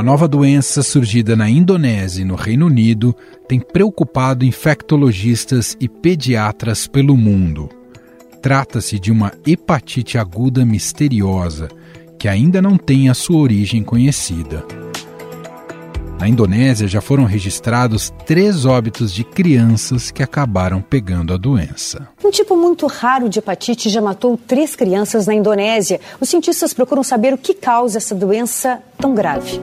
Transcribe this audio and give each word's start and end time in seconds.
Uma 0.00 0.12
nova 0.12 0.26
doença 0.26 0.82
surgida 0.82 1.36
na 1.36 1.50
Indonésia 1.50 2.22
e 2.22 2.24
no 2.24 2.34
Reino 2.34 2.64
Unido 2.64 3.14
tem 3.46 3.60
preocupado 3.60 4.46
infectologistas 4.46 5.76
e 5.78 5.90
pediatras 5.90 6.86
pelo 6.86 7.18
mundo. 7.18 7.68
Trata-se 8.40 8.98
de 8.98 9.12
uma 9.12 9.30
hepatite 9.46 10.16
aguda 10.16 10.64
misteriosa 10.64 11.68
que 12.18 12.28
ainda 12.28 12.62
não 12.62 12.78
tem 12.78 13.10
a 13.10 13.14
sua 13.14 13.40
origem 13.40 13.82
conhecida. 13.82 14.64
Na 16.18 16.26
Indonésia 16.26 16.88
já 16.88 17.02
foram 17.02 17.24
registrados 17.24 18.10
três 18.24 18.64
óbitos 18.64 19.12
de 19.12 19.22
crianças 19.22 20.10
que 20.10 20.22
acabaram 20.22 20.80
pegando 20.80 21.34
a 21.34 21.36
doença. 21.36 22.08
Um 22.24 22.30
tipo 22.30 22.56
muito 22.56 22.86
raro 22.86 23.28
de 23.28 23.38
hepatite 23.38 23.90
já 23.90 24.00
matou 24.00 24.38
três 24.38 24.74
crianças 24.74 25.26
na 25.26 25.34
Indonésia. 25.34 26.00
Os 26.18 26.30
cientistas 26.30 26.72
procuram 26.72 27.02
saber 27.02 27.34
o 27.34 27.38
que 27.38 27.52
causa 27.52 27.98
essa 27.98 28.14
doença 28.14 28.80
tão 28.98 29.14
grave. 29.14 29.60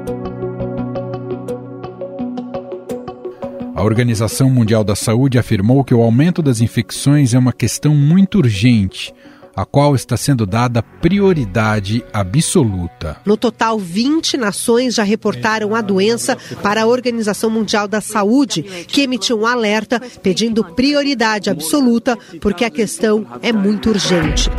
A 3.77 3.83
Organização 3.83 4.49
Mundial 4.49 4.83
da 4.83 4.95
Saúde 4.95 5.37
afirmou 5.37 5.83
que 5.83 5.93
o 5.93 6.01
aumento 6.01 6.41
das 6.41 6.61
infecções 6.61 7.35
é 7.35 7.37
uma 7.37 7.53
questão 7.53 7.93
muito 7.93 8.39
urgente 8.39 9.13
a 9.55 9.65
qual 9.65 9.93
está 9.93 10.17
sendo 10.17 10.47
dada 10.47 10.81
prioridade 10.81 12.03
absoluta. 12.11 13.17
No 13.23 13.37
total, 13.37 13.77
20 13.77 14.35
nações 14.35 14.95
já 14.95 15.03
reportaram 15.03 15.75
a 15.75 15.81
doença 15.81 16.35
para 16.63 16.81
a 16.81 16.87
Organização 16.87 17.51
Mundial 17.51 17.87
da 17.87 18.01
Saúde, 18.01 18.63
que 18.87 19.01
emitiu 19.01 19.41
um 19.41 19.45
alerta 19.45 20.01
pedindo 20.23 20.63
prioridade 20.63 21.51
absoluta, 21.51 22.17
porque 22.41 22.65
a 22.65 22.71
questão 22.71 23.27
é 23.43 23.51
muito 23.51 23.89
urgente. 23.89 24.49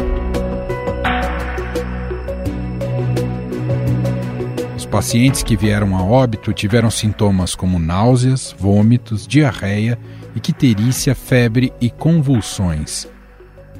Pacientes 4.89 5.43
que 5.43 5.57
vieram 5.57 5.97
a 5.97 6.03
óbito 6.03 6.53
tiveram 6.53 6.91
sintomas 6.91 7.55
como 7.55 7.79
náuseas, 7.79 8.55
vômitos, 8.59 9.27
diarreia, 9.27 9.99
icterícia, 10.35 11.15
febre 11.15 11.73
e 11.81 11.91
convulsões. 11.91 13.07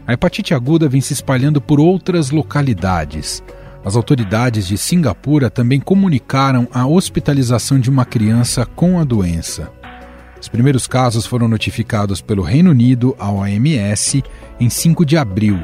A 0.07 0.13
hepatite 0.13 0.55
aguda 0.55 0.89
vem 0.89 1.01
se 1.01 1.13
espalhando 1.13 1.61
por 1.61 1.81
outras 1.81 2.31
localidades. 2.31 3.43
As 3.85 3.97
autoridades 3.97 4.67
de 4.67 4.77
Singapura 4.77 5.51
também 5.51 5.81
comunicaram 5.81 6.69
a 6.73 6.87
hospitalização 6.87 7.81
de 7.81 7.89
uma 7.89 8.05
criança 8.05 8.67
com 8.67 9.01
a 9.01 9.05
doença. 9.05 9.71
Os 10.41 10.49
primeiros 10.49 10.87
casos 10.87 11.27
foram 11.27 11.49
notificados 11.49 12.21
pelo 12.21 12.43
Reino 12.43 12.71
Unido 12.71 13.17
à 13.19 13.31
OMS 13.31 14.23
em 14.61 14.69
5 14.71 15.05
de 15.05 15.17
abril, 15.17 15.59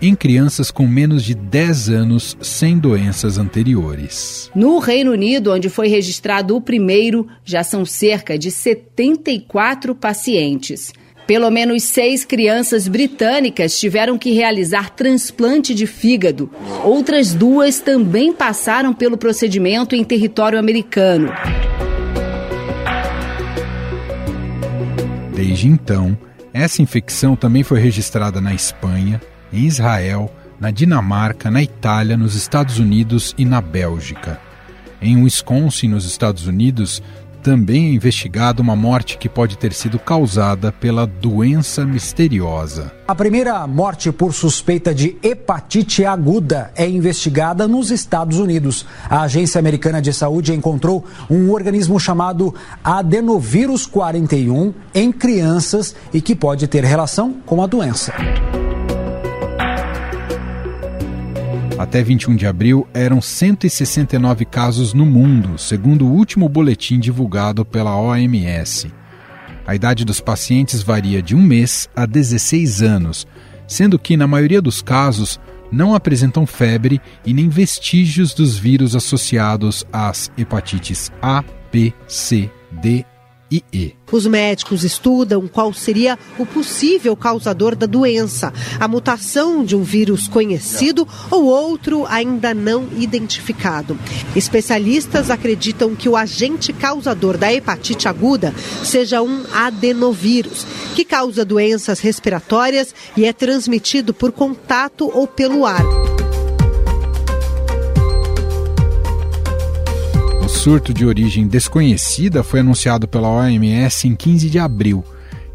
em 0.00 0.14
crianças 0.14 0.70
com 0.70 0.86
menos 0.86 1.22
de 1.22 1.34
10 1.34 1.88
anos 1.90 2.36
sem 2.40 2.78
doenças 2.78 3.38
anteriores. 3.38 4.50
No 4.54 4.78
Reino 4.78 5.12
Unido, 5.12 5.52
onde 5.52 5.68
foi 5.68 5.88
registrado 5.88 6.56
o 6.56 6.60
primeiro, 6.60 7.26
já 7.44 7.62
são 7.62 7.84
cerca 7.84 8.38
de 8.38 8.50
74 8.50 9.94
pacientes. 9.94 10.92
Pelo 11.26 11.50
menos 11.50 11.84
seis 11.84 12.24
crianças 12.24 12.88
britânicas 12.88 13.78
tiveram 13.78 14.18
que 14.18 14.32
realizar 14.32 14.90
transplante 14.90 15.74
de 15.74 15.86
fígado. 15.86 16.50
Outras 16.82 17.34
duas 17.34 17.78
também 17.78 18.32
passaram 18.32 18.92
pelo 18.92 19.16
procedimento 19.16 19.94
em 19.94 20.02
território 20.02 20.58
americano. 20.58 21.32
Desde 25.32 25.68
então, 25.68 26.18
essa 26.52 26.82
infecção 26.82 27.36
também 27.36 27.62
foi 27.62 27.78
registrada 27.78 28.40
na 28.40 28.52
Espanha, 28.52 29.20
em 29.52 29.66
Israel, 29.66 30.30
na 30.58 30.70
Dinamarca, 30.70 31.50
na 31.50 31.62
Itália, 31.62 32.16
nos 32.16 32.34
Estados 32.34 32.78
Unidos 32.78 33.34
e 33.38 33.44
na 33.44 33.60
Bélgica. 33.60 34.40
Em 35.00 35.22
Wisconsin, 35.22 35.88
nos 35.88 36.04
Estados 36.04 36.46
Unidos, 36.46 37.02
também 37.42 37.86
é 37.86 37.92
investigada 37.94 38.60
uma 38.60 38.76
morte 38.76 39.16
que 39.16 39.28
pode 39.28 39.56
ter 39.56 39.72
sido 39.72 39.98
causada 39.98 40.70
pela 40.70 41.06
doença 41.06 41.84
misteriosa. 41.84 42.92
A 43.08 43.14
primeira 43.14 43.66
morte 43.66 44.12
por 44.12 44.32
suspeita 44.32 44.94
de 44.94 45.16
hepatite 45.22 46.04
aguda 46.04 46.70
é 46.76 46.88
investigada 46.88 47.66
nos 47.66 47.90
Estados 47.90 48.38
Unidos. 48.38 48.86
A 49.08 49.22
Agência 49.22 49.58
Americana 49.58 50.00
de 50.00 50.12
Saúde 50.12 50.52
encontrou 50.52 51.04
um 51.30 51.50
organismo 51.50 51.98
chamado 51.98 52.54
adenovírus 52.84 53.86
41 53.86 54.74
em 54.94 55.10
crianças 55.10 55.94
e 56.12 56.20
que 56.20 56.34
pode 56.34 56.66
ter 56.68 56.84
relação 56.84 57.34
com 57.46 57.62
a 57.62 57.66
doença. 57.66 58.12
Até 61.90 62.04
21 62.04 62.36
de 62.36 62.46
abril, 62.46 62.86
eram 62.94 63.20
169 63.20 64.44
casos 64.44 64.94
no 64.94 65.04
mundo, 65.04 65.58
segundo 65.58 66.06
o 66.06 66.12
último 66.12 66.48
boletim 66.48 67.00
divulgado 67.00 67.64
pela 67.64 67.96
OMS. 67.96 68.92
A 69.66 69.74
idade 69.74 70.04
dos 70.04 70.20
pacientes 70.20 70.84
varia 70.84 71.20
de 71.20 71.34
um 71.34 71.42
mês 71.42 71.90
a 71.96 72.06
16 72.06 72.80
anos, 72.80 73.26
sendo 73.66 73.98
que, 73.98 74.16
na 74.16 74.28
maioria 74.28 74.62
dos 74.62 74.80
casos, 74.80 75.40
não 75.72 75.92
apresentam 75.92 76.46
febre 76.46 77.00
e 77.26 77.34
nem 77.34 77.48
vestígios 77.48 78.34
dos 78.34 78.56
vírus 78.56 78.94
associados 78.94 79.84
às 79.92 80.30
hepatites 80.38 81.10
A, 81.20 81.42
B, 81.72 81.92
C, 82.06 82.48
D 82.70 83.04
Os 84.12 84.26
médicos 84.26 84.84
estudam 84.84 85.48
qual 85.48 85.72
seria 85.72 86.18
o 86.38 86.46
possível 86.46 87.16
causador 87.16 87.74
da 87.74 87.86
doença, 87.86 88.52
a 88.78 88.86
mutação 88.86 89.64
de 89.64 89.74
um 89.74 89.82
vírus 89.82 90.28
conhecido 90.28 91.06
ou 91.30 91.44
outro 91.44 92.06
ainda 92.06 92.54
não 92.54 92.88
identificado. 92.96 93.98
Especialistas 94.36 95.30
acreditam 95.30 95.96
que 95.96 96.08
o 96.08 96.16
agente 96.16 96.72
causador 96.72 97.36
da 97.36 97.52
hepatite 97.52 98.08
aguda 98.08 98.54
seja 98.84 99.22
um 99.22 99.44
adenovírus, 99.52 100.66
que 100.94 101.04
causa 101.04 101.44
doenças 101.44 102.00
respiratórias 102.00 102.94
e 103.16 103.24
é 103.24 103.32
transmitido 103.32 104.14
por 104.14 104.32
contato 104.32 105.10
ou 105.12 105.26
pelo 105.26 105.66
ar. 105.66 105.99
Surto 110.60 110.92
de 110.92 111.06
origem 111.06 111.48
desconhecida 111.48 112.42
foi 112.42 112.60
anunciado 112.60 113.08
pela 113.08 113.30
OMS 113.30 114.06
em 114.06 114.14
15 114.14 114.50
de 114.50 114.58
abril. 114.58 115.02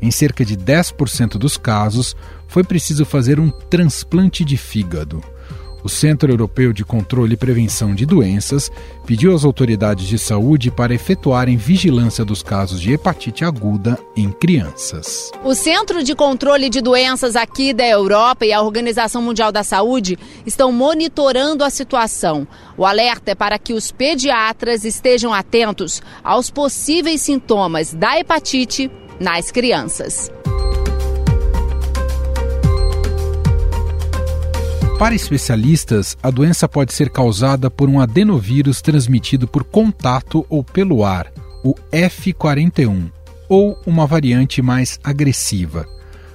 Em 0.01 0.09
cerca 0.09 0.43
de 0.43 0.57
10% 0.57 1.37
dos 1.37 1.57
casos, 1.57 2.15
foi 2.47 2.63
preciso 2.63 3.05
fazer 3.05 3.39
um 3.39 3.51
transplante 3.51 4.43
de 4.43 4.57
fígado. 4.57 5.23
O 5.85 5.89
Centro 5.89 6.31
Europeu 6.31 6.73
de 6.73 6.83
Controle 6.83 7.35
e 7.35 7.37
Prevenção 7.37 7.93
de 7.93 8.07
Doenças 8.07 8.71
pediu 9.05 9.35
às 9.35 9.45
autoridades 9.45 10.07
de 10.07 10.17
saúde 10.17 10.71
para 10.71 10.95
efetuarem 10.95 11.57
vigilância 11.57 12.25
dos 12.25 12.41
casos 12.41 12.81
de 12.81 12.91
hepatite 12.91 13.45
aguda 13.45 13.95
em 14.17 14.31
crianças. 14.31 15.31
O 15.43 15.53
Centro 15.53 16.03
de 16.03 16.15
Controle 16.15 16.71
de 16.71 16.81
Doenças 16.81 17.35
aqui 17.35 17.71
da 17.71 17.85
Europa 17.87 18.47
e 18.47 18.51
a 18.51 18.63
Organização 18.63 19.21
Mundial 19.21 19.51
da 19.51 19.61
Saúde 19.61 20.17
estão 20.43 20.71
monitorando 20.71 21.63
a 21.63 21.69
situação. 21.69 22.47
O 22.75 22.83
alerta 22.83 23.29
é 23.29 23.35
para 23.35 23.59
que 23.59 23.71
os 23.73 23.91
pediatras 23.91 24.85
estejam 24.85 25.31
atentos 25.31 26.01
aos 26.23 26.49
possíveis 26.49 27.21
sintomas 27.21 27.93
da 27.93 28.19
hepatite 28.19 28.89
nas 29.19 29.51
crianças. 29.51 30.31
Para 34.97 35.13
especialistas, 35.13 36.15
a 36.23 36.31
doença 36.31 36.69
pode 36.69 36.93
ser 36.93 37.09
causada 37.09 37.69
por 37.69 37.89
um 37.89 37.99
adenovírus 37.99 38.81
transmitido 38.81 39.45
por 39.45 39.65
contato 39.65 40.45
ou 40.49 40.63
pelo 40.63 41.03
ar, 41.03 41.29
o 41.65 41.75
F41, 41.91 43.11
ou 43.49 43.77
uma 43.85 44.07
variante 44.07 44.61
mais 44.61 44.97
agressiva. 45.03 45.85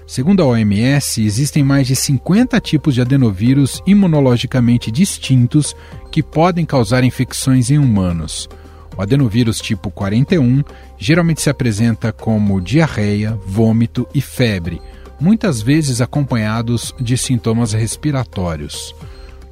Segundo 0.06 0.42
a 0.42 0.46
OMS, 0.46 1.24
existem 1.24 1.64
mais 1.64 1.86
de 1.86 1.96
50 1.96 2.60
tipos 2.60 2.94
de 2.94 3.00
adenovírus 3.00 3.80
imunologicamente 3.86 4.90
distintos 4.90 5.74
que 6.12 6.22
podem 6.22 6.66
causar 6.66 7.02
infecções 7.02 7.70
em 7.70 7.78
humanos. 7.78 8.46
O 8.94 9.00
adenovírus 9.00 9.58
tipo 9.58 9.90
41 9.90 10.62
geralmente 10.98 11.40
se 11.40 11.48
apresenta 11.48 12.12
como 12.12 12.60
diarreia, 12.60 13.38
vômito 13.46 14.06
e 14.14 14.20
febre 14.20 14.82
muitas 15.20 15.60
vezes 15.60 16.00
acompanhados 16.00 16.94
de 16.98 17.16
sintomas 17.16 17.72
respiratórios. 17.72 18.94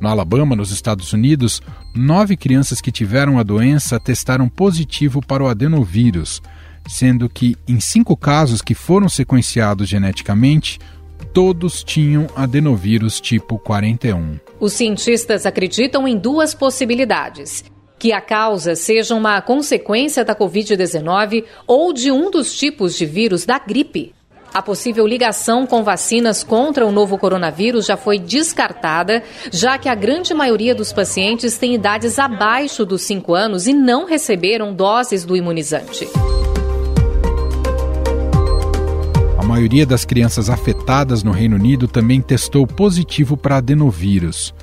No 0.01 0.09
Alabama, 0.09 0.55
nos 0.55 0.71
Estados 0.71 1.13
Unidos, 1.13 1.61
nove 1.95 2.37
crianças 2.37 2.81
que 2.81 2.93
tiveram 2.93 3.39
a 3.39 3.43
doença 3.43 3.99
testaram 3.99 4.49
positivo 4.49 5.21
para 5.21 5.43
o 5.43 5.49
adenovírus, 5.49 6.41
sendo 6.89 7.29
que, 7.29 7.57
em 7.67 7.81
cinco 7.81 8.17
casos 8.17 8.63
que 8.63 8.75
foram 8.75 9.09
sequenciados 9.09 9.89
geneticamente, 9.89 10.79
todos 11.35 11.83
tinham 11.83 12.29
adenovírus 12.37 13.21
tipo 13.21 13.59
41. 13.59 14.39
Os 14.61 14.73
cientistas 14.73 15.47
acreditam 15.47 16.07
em 16.07 16.17
duas 16.17 16.55
possibilidades. 16.55 17.65
Que 17.99 18.13
a 18.13 18.21
causa 18.21 18.77
seja 18.77 19.17
uma 19.17 19.43
consequência 19.43 20.25
da 20.25 20.35
Covid-19 20.35 21.45
ou 21.67 21.93
de 21.93 22.13
um 22.13 22.31
dos 22.31 22.57
tipos 22.57 22.97
de 22.97 23.05
vírus 23.05 23.45
da 23.45 23.59
gripe. 23.59 24.15
A 24.53 24.63
possível 24.63 25.07
ligação 25.07 25.67
com 25.67 25.85
vacinas 25.85 26.43
contra 26.43 26.87
o 26.87 26.91
novo 26.91 27.19
coronavírus 27.19 27.85
já 27.85 27.97
foi 27.97 28.19
descartada, 28.19 29.23
já 29.53 29.77
que 29.77 29.89
a 29.89 29.95
grande 29.95 30.33
maioria 30.33 30.75
dos 30.75 30.93
pacientes 30.93 31.59
tem 31.59 31.75
idades 31.75 32.19
abaixo 32.19 32.85
dos 32.87 33.03
5 33.03 33.35
anos 33.35 33.67
e 33.67 33.75
não 33.75 34.07
receberam 34.07 34.73
doses 34.73 35.25
do 35.25 35.37
imunizante. 35.37 36.09
A 39.39 39.45
maioria 39.45 39.87
das 39.87 40.05
crianças 40.05 40.49
afetadas 40.49 41.23
no 41.23 41.31
Reino 41.31 41.57
Unido 41.57 41.87
também 41.87 42.21
testou 42.21 42.67
positivo 42.67 43.37
para 43.37 43.59
adenovírus. 43.59 44.55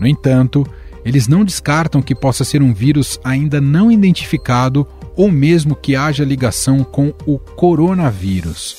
No 0.00 0.06
entanto, 0.06 0.66
eles 1.04 1.28
não 1.28 1.44
descartam 1.44 2.00
que 2.00 2.14
possa 2.14 2.44
ser 2.44 2.62
um 2.62 2.72
vírus 2.72 3.20
ainda 3.22 3.60
não 3.60 3.92
identificado 3.92 4.86
ou 5.14 5.30
mesmo 5.30 5.76
que 5.76 5.94
haja 5.94 6.24
ligação 6.24 6.82
com 6.82 7.12
o 7.26 7.38
coronavírus 7.38 8.74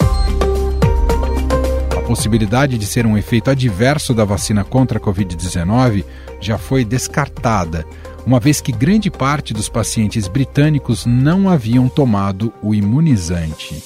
possibilidade 2.06 2.78
de 2.78 2.86
ser 2.86 3.06
um 3.06 3.18
efeito 3.18 3.50
adverso 3.50 4.13
da 4.13 4.24
vacina 4.24 4.63
contra 4.63 5.00
a 5.00 5.02
Covid-19 5.02 6.06
já 6.40 6.57
foi 6.57 6.86
descartada, 6.86 7.86
uma 8.25 8.40
vez 8.40 8.62
que 8.62 8.72
grande 8.72 9.10
parte 9.10 9.54
dos 9.54 9.68
pacientes 9.68 10.28
britânicos 10.28 11.06
não 11.06 11.50
haviam 11.50 11.90
tomado 11.90 12.54
o 12.62 12.74
imunizante. 12.74 13.84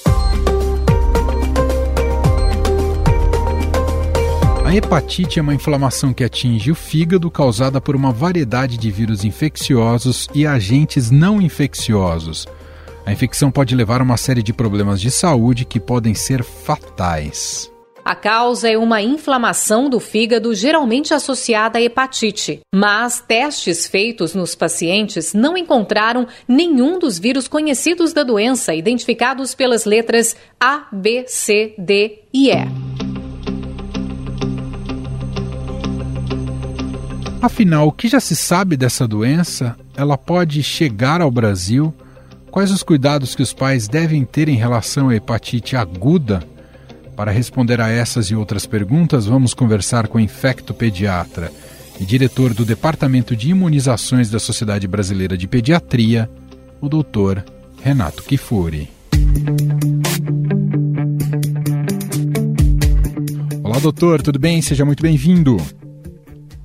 A 4.65 4.75
hepatite 4.75 5.39
é 5.39 5.41
uma 5.41 5.55
inflamação 5.55 6.13
que 6.13 6.23
atinge 6.23 6.69
o 6.69 6.75
fígado 6.75 7.31
causada 7.31 7.81
por 7.81 7.95
uma 7.95 8.11
variedade 8.11 8.77
de 8.77 8.91
vírus 8.91 9.23
infecciosos 9.23 10.27
e 10.35 10.45
agentes 10.45 11.09
não 11.09 11.41
infecciosos. 11.41 12.47
A 13.03 13.11
infecção 13.11 13.49
pode 13.49 13.73
levar 13.73 13.99
a 13.99 14.03
uma 14.03 14.17
série 14.17 14.43
de 14.43 14.53
problemas 14.53 15.01
de 15.01 15.09
saúde 15.09 15.65
que 15.65 15.79
podem 15.79 16.13
ser 16.13 16.43
fatais. 16.43 17.71
A 18.03 18.15
causa 18.15 18.69
é 18.69 18.77
uma 18.77 19.01
inflamação 19.01 19.89
do 19.89 19.99
fígado, 19.99 20.55
geralmente 20.55 21.13
associada 21.13 21.77
à 21.77 21.81
hepatite. 21.81 22.61
Mas 22.73 23.19
testes 23.19 23.85
feitos 23.85 24.33
nos 24.33 24.55
pacientes 24.55 25.33
não 25.33 25.57
encontraram 25.57 26.27
nenhum 26.47 26.97
dos 26.97 27.19
vírus 27.19 27.47
conhecidos 27.47 28.13
da 28.13 28.23
doença, 28.23 28.73
identificados 28.73 29.53
pelas 29.53 29.85
letras 29.85 30.35
A, 30.59 30.87
B, 30.91 31.25
C, 31.27 31.75
D 31.77 32.19
e 32.33 32.49
E. 32.49 32.53
Afinal, 37.41 37.87
o 37.87 37.91
que 37.91 38.07
já 38.07 38.19
se 38.19 38.35
sabe 38.35 38.75
dessa 38.75 39.07
doença? 39.07 39.77
Ela 39.95 40.17
pode 40.17 40.61
chegar 40.61 41.21
ao 41.21 41.31
Brasil? 41.31 41.93
Quais 42.51 42.71
os 42.71 42.83
cuidados 42.83 43.35
que 43.35 43.43
os 43.43 43.53
pais 43.53 43.87
devem 43.87 44.25
ter 44.25 44.49
em 44.49 44.55
relação 44.55 45.09
à 45.09 45.15
hepatite 45.15 45.75
aguda? 45.75 46.43
Para 47.19 47.33
responder 47.33 47.81
a 47.81 47.89
essas 47.89 48.27
e 48.27 48.35
outras 48.35 48.65
perguntas, 48.65 49.25
vamos 49.25 49.53
conversar 49.53 50.07
com 50.07 50.17
o 50.17 50.21
infectopediatra 50.21 51.51
e 51.99 52.05
diretor 52.05 52.53
do 52.53 52.63
Departamento 52.63 53.35
de 53.35 53.49
Imunizações 53.49 54.29
da 54.29 54.39
Sociedade 54.39 54.87
Brasileira 54.87 55.37
de 55.37 55.45
Pediatria, 55.45 56.31
o 56.79 56.87
doutor 56.87 57.43
Renato 57.81 58.23
Kifuri. 58.23 58.89
Olá, 63.65 63.79
doutor, 63.79 64.21
tudo 64.21 64.39
bem? 64.39 64.61
Seja 64.61 64.85
muito 64.85 65.03
bem-vindo. 65.03 65.57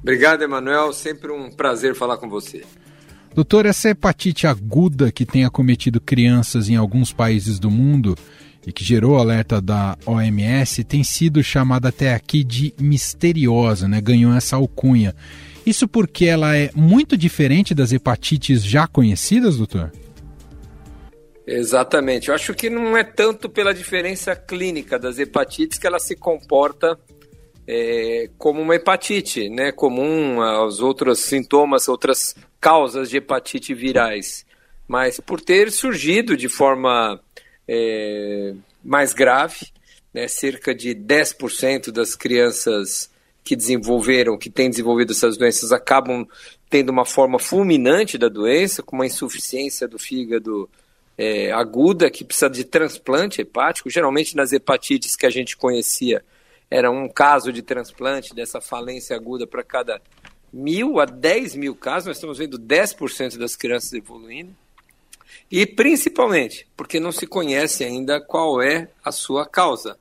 Obrigado, 0.00 0.42
Emanuel. 0.42 0.92
Sempre 0.92 1.32
um 1.32 1.50
prazer 1.50 1.96
falar 1.96 2.16
com 2.16 2.28
você. 2.28 2.62
Doutor, 3.34 3.66
essa 3.66 3.90
hepatite 3.90 4.46
aguda 4.46 5.10
que 5.10 5.26
tem 5.26 5.44
acometido 5.44 6.00
crianças 6.00 6.68
em 6.68 6.76
alguns 6.76 7.12
países 7.12 7.58
do 7.58 7.72
mundo 7.72 8.16
e 8.66 8.72
que 8.72 8.84
gerou 8.84 9.18
alerta 9.18 9.60
da 9.60 9.96
OMS 10.06 10.84
tem 10.84 11.04
sido 11.04 11.42
chamada 11.42 11.88
até 11.88 12.14
aqui 12.14 12.42
de 12.42 12.74
misteriosa, 12.78 13.86
né? 13.88 14.00
ganhou 14.00 14.34
essa 14.34 14.56
alcunha. 14.56 15.14
Isso 15.66 15.88
porque 15.88 16.26
ela 16.26 16.56
é 16.56 16.70
muito 16.74 17.16
diferente 17.16 17.74
das 17.74 17.92
hepatites 17.92 18.64
já 18.64 18.86
conhecidas, 18.86 19.56
doutor? 19.56 19.90
Exatamente. 21.46 22.28
Eu 22.28 22.34
acho 22.34 22.54
que 22.54 22.70
não 22.70 22.96
é 22.96 23.04
tanto 23.04 23.48
pela 23.48 23.74
diferença 23.74 24.34
clínica 24.34 24.98
das 24.98 25.18
hepatites 25.18 25.78
que 25.78 25.86
ela 25.86 25.98
se 25.98 26.16
comporta 26.16 26.98
é, 27.66 28.30
como 28.38 28.60
uma 28.60 28.74
hepatite, 28.74 29.48
né? 29.48 29.72
Comum 29.72 30.40
aos 30.40 30.80
outros 30.80 31.20
sintomas, 31.20 31.88
outras 31.88 32.34
causas 32.60 33.10
de 33.10 33.18
hepatite 33.18 33.74
virais. 33.74 34.44
Mas 34.86 35.18
por 35.20 35.40
ter 35.40 35.70
surgido 35.70 36.36
de 36.36 36.48
forma 36.48 37.20
é, 37.68 38.54
mais 38.82 39.12
grave, 39.12 39.72
né? 40.12 40.28
cerca 40.28 40.74
de 40.74 40.94
10% 40.94 41.90
das 41.90 42.14
crianças 42.14 43.10
que 43.42 43.54
desenvolveram, 43.54 44.38
que 44.38 44.48
têm 44.48 44.70
desenvolvido 44.70 45.12
essas 45.12 45.36
doenças, 45.36 45.70
acabam 45.70 46.26
tendo 46.70 46.90
uma 46.90 47.04
forma 47.04 47.38
fulminante 47.38 48.16
da 48.16 48.28
doença, 48.28 48.82
com 48.82 48.96
uma 48.96 49.06
insuficiência 49.06 49.86
do 49.86 49.98
fígado 49.98 50.68
é, 51.16 51.52
aguda, 51.52 52.10
que 52.10 52.24
precisa 52.24 52.48
de 52.48 52.64
transplante 52.64 53.42
hepático. 53.42 53.90
Geralmente 53.90 54.34
nas 54.34 54.52
hepatites 54.52 55.14
que 55.14 55.26
a 55.26 55.30
gente 55.30 55.56
conhecia, 55.56 56.24
era 56.70 56.90
um 56.90 57.08
caso 57.08 57.52
de 57.52 57.62
transplante 57.62 58.34
dessa 58.34 58.60
falência 58.60 59.14
aguda 59.14 59.46
para 59.46 59.62
cada 59.62 60.00
mil 60.52 60.98
a 60.98 61.04
10 61.04 61.54
mil 61.56 61.74
casos. 61.74 62.06
Nós 62.06 62.16
estamos 62.16 62.38
vendo 62.38 62.58
10% 62.58 63.36
das 63.36 63.54
crianças 63.54 63.92
evoluindo. 63.92 64.56
E 65.56 65.64
principalmente 65.64 66.66
porque 66.76 66.98
não 66.98 67.12
se 67.12 67.28
conhece 67.28 67.84
ainda 67.84 68.20
qual 68.20 68.60
é 68.60 68.90
a 69.04 69.12
sua 69.12 69.46
causa. 69.46 69.96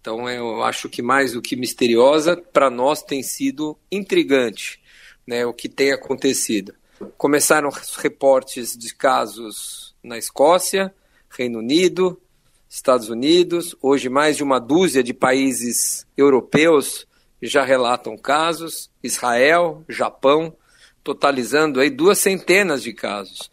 Então 0.00 0.30
eu 0.30 0.62
acho 0.62 0.88
que 0.88 1.02
mais 1.02 1.32
do 1.32 1.42
que 1.42 1.56
misteriosa, 1.56 2.36
para 2.36 2.70
nós 2.70 3.02
tem 3.02 3.20
sido 3.20 3.76
intrigante 3.90 4.80
né, 5.26 5.44
o 5.44 5.52
que 5.52 5.68
tem 5.68 5.90
acontecido. 5.90 6.72
Começaram 7.18 7.68
os 7.68 7.96
reportes 7.96 8.78
de 8.78 8.94
casos 8.94 9.92
na 10.04 10.18
Escócia, 10.18 10.94
Reino 11.28 11.58
Unido, 11.58 12.22
Estados 12.70 13.08
Unidos, 13.08 13.74
hoje 13.82 14.08
mais 14.08 14.36
de 14.36 14.44
uma 14.44 14.60
dúzia 14.60 15.02
de 15.02 15.12
países 15.12 16.06
europeus 16.16 17.08
já 17.42 17.64
relatam 17.64 18.16
casos, 18.16 18.88
Israel, 19.02 19.84
Japão, 19.88 20.56
totalizando 21.02 21.80
aí 21.80 21.90
duas 21.90 22.20
centenas 22.20 22.84
de 22.84 22.92
casos 22.92 23.50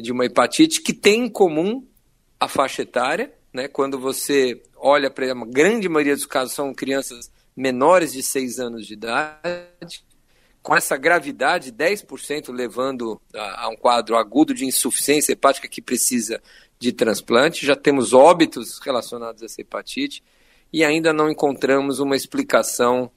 de 0.00 0.12
uma 0.12 0.24
hepatite 0.24 0.80
que 0.80 0.92
tem 0.92 1.24
em 1.24 1.28
comum 1.28 1.86
a 2.38 2.48
faixa 2.48 2.82
etária, 2.82 3.32
né? 3.52 3.68
Quando 3.68 3.98
você 3.98 4.62
olha 4.76 5.10
para 5.10 5.30
a 5.30 5.46
grande 5.46 5.88
maioria 5.88 6.14
dos 6.14 6.26
casos 6.26 6.54
são 6.54 6.74
crianças 6.74 7.30
menores 7.56 8.12
de 8.12 8.22
6 8.22 8.58
anos 8.60 8.86
de 8.86 8.92
idade, 8.92 10.04
com 10.62 10.76
essa 10.76 10.96
gravidade, 10.96 11.72
10% 11.72 12.52
levando 12.52 13.20
a, 13.34 13.64
a 13.64 13.68
um 13.68 13.76
quadro 13.76 14.16
agudo 14.16 14.52
de 14.52 14.66
insuficiência 14.66 15.32
hepática 15.32 15.68
que 15.68 15.80
precisa 15.80 16.42
de 16.78 16.92
transplante. 16.92 17.64
Já 17.64 17.76
temos 17.76 18.12
óbitos 18.12 18.78
relacionados 18.80 19.42
a 19.42 19.46
essa 19.46 19.60
hepatite 19.60 20.22
e 20.72 20.84
ainda 20.84 21.12
não 21.12 21.30
encontramos 21.30 22.00
uma 22.00 22.16
explicação 22.16 23.10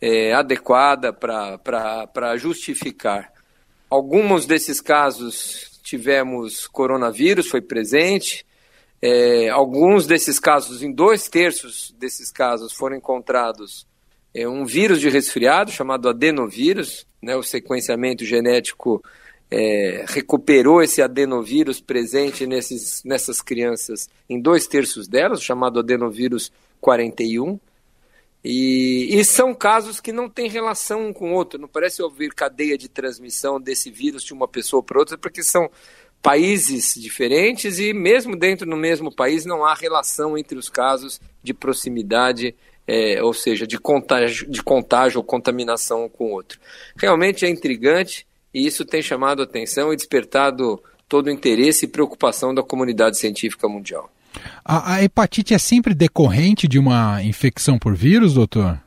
é, 0.00 0.32
adequada 0.32 1.12
para 1.12 2.36
justificar. 2.36 3.32
Alguns 3.88 4.46
desses 4.46 4.80
casos 4.80 5.75
tivemos 5.86 6.66
coronavírus, 6.66 7.46
foi 7.46 7.60
presente. 7.60 8.44
É, 9.00 9.48
alguns 9.50 10.04
desses 10.04 10.40
casos, 10.40 10.82
em 10.82 10.92
dois 10.92 11.28
terços 11.28 11.94
desses 11.96 12.32
casos, 12.32 12.72
foram 12.72 12.96
encontrados 12.96 13.86
é, 14.34 14.48
um 14.48 14.64
vírus 14.64 15.00
de 15.00 15.08
resfriado 15.08 15.70
chamado 15.70 16.08
adenovírus. 16.08 17.06
Né, 17.22 17.36
o 17.36 17.42
sequenciamento 17.42 18.24
genético 18.24 19.00
é, 19.48 20.04
recuperou 20.08 20.82
esse 20.82 21.00
adenovírus 21.00 21.80
presente 21.80 22.46
nesses, 22.46 23.02
nessas 23.04 23.40
crianças 23.40 24.08
em 24.28 24.40
dois 24.40 24.66
terços 24.66 25.06
delas, 25.06 25.40
chamado 25.40 25.78
adenovírus 25.78 26.50
41. 26.80 27.60
E, 28.48 29.18
e, 29.18 29.24
são 29.24 29.52
casos 29.52 30.00
que 30.00 30.12
não 30.12 30.28
têm 30.28 30.48
relação 30.48 31.08
um 31.08 31.12
com 31.12 31.32
o 31.32 31.34
outro, 31.34 31.60
não 31.60 31.66
parece 31.66 32.00
haver 32.00 32.32
cadeia 32.32 32.78
de 32.78 32.88
transmissão 32.88 33.60
desse 33.60 33.90
vírus 33.90 34.22
de 34.22 34.32
uma 34.32 34.46
pessoa 34.46 34.84
para 34.84 35.00
outra, 35.00 35.18
porque 35.18 35.42
são 35.42 35.68
países 36.22 36.94
diferentes 36.94 37.80
e 37.80 37.92
mesmo 37.92 38.36
dentro 38.36 38.64
do 38.64 38.76
mesmo 38.76 39.12
país 39.12 39.44
não 39.44 39.64
há 39.64 39.74
relação 39.74 40.38
entre 40.38 40.56
os 40.56 40.68
casos 40.68 41.20
de 41.42 41.52
proximidade, 41.52 42.54
é, 42.86 43.20
ou 43.20 43.34
seja, 43.34 43.66
de 43.66 43.80
contágio, 43.80 44.48
de 44.48 44.62
contágio 44.62 45.18
ou 45.18 45.24
contaminação 45.24 46.04
um 46.04 46.08
com 46.08 46.26
o 46.26 46.32
outro. 46.32 46.60
Realmente 46.96 47.44
é 47.44 47.48
intrigante 47.50 48.24
e 48.54 48.64
isso 48.64 48.84
tem 48.84 49.02
chamado 49.02 49.42
atenção 49.42 49.92
e 49.92 49.96
despertado 49.96 50.80
todo 51.08 51.26
o 51.26 51.30
interesse 51.30 51.86
e 51.86 51.88
preocupação 51.88 52.54
da 52.54 52.62
comunidade 52.62 53.18
científica 53.18 53.68
mundial. 53.68 54.08
A, 54.64 54.94
a 54.94 55.04
hepatite 55.04 55.54
é 55.54 55.58
sempre 55.58 55.94
decorrente 55.94 56.66
de 56.66 56.78
uma 56.78 57.22
infecção 57.22 57.78
por 57.78 57.94
vírus, 57.94 58.34
doutor? 58.34 58.80